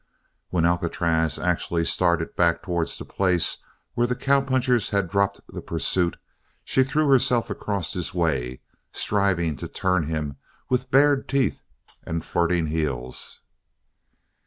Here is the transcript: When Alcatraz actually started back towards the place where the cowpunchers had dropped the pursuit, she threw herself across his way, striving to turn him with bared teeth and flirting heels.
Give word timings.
When 0.49 0.65
Alcatraz 0.65 1.37
actually 1.37 1.85
started 1.85 2.35
back 2.35 2.63
towards 2.63 2.97
the 2.97 3.05
place 3.05 3.57
where 3.93 4.07
the 4.07 4.15
cowpunchers 4.15 4.89
had 4.89 5.11
dropped 5.11 5.41
the 5.49 5.61
pursuit, 5.61 6.17
she 6.63 6.83
threw 6.83 7.07
herself 7.07 7.51
across 7.51 7.93
his 7.93 8.11
way, 8.11 8.61
striving 8.91 9.57
to 9.57 9.67
turn 9.67 10.07
him 10.07 10.37
with 10.69 10.89
bared 10.89 11.29
teeth 11.29 11.61
and 12.03 12.25
flirting 12.25 12.65
heels. 12.65 13.41